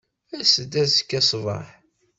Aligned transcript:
As-d 0.39 0.73
azekka 0.83 1.19
ṣṣbeḥ. 1.23 1.67